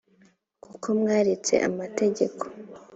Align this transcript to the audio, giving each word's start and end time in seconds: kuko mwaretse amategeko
kuko 0.63 0.87
mwaretse 0.99 1.53
amategeko 1.67 2.43